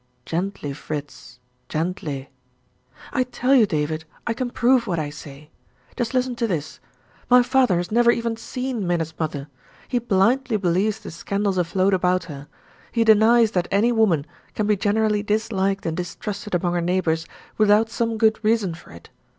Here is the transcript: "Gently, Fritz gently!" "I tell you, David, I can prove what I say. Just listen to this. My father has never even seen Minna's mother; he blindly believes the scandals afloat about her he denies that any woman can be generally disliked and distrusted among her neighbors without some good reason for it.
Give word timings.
"Gently, 0.25 0.73
Fritz 0.73 1.37
gently!" 1.69 2.31
"I 3.13 3.21
tell 3.21 3.53
you, 3.53 3.67
David, 3.67 4.03
I 4.25 4.33
can 4.33 4.49
prove 4.49 4.87
what 4.87 4.97
I 4.97 5.11
say. 5.11 5.51
Just 5.95 6.15
listen 6.15 6.35
to 6.37 6.47
this. 6.47 6.79
My 7.29 7.43
father 7.43 7.77
has 7.77 7.91
never 7.91 8.09
even 8.09 8.35
seen 8.35 8.87
Minna's 8.87 9.13
mother; 9.19 9.47
he 9.87 9.99
blindly 9.99 10.57
believes 10.57 10.97
the 10.99 11.11
scandals 11.11 11.59
afloat 11.59 11.93
about 11.93 12.23
her 12.23 12.47
he 12.91 13.03
denies 13.03 13.51
that 13.51 13.67
any 13.69 13.91
woman 13.91 14.25
can 14.55 14.65
be 14.65 14.75
generally 14.75 15.21
disliked 15.21 15.85
and 15.85 15.95
distrusted 15.95 16.55
among 16.55 16.73
her 16.73 16.81
neighbors 16.81 17.27
without 17.59 17.91
some 17.91 18.17
good 18.17 18.39
reason 18.43 18.73
for 18.73 18.89
it. 18.89 19.11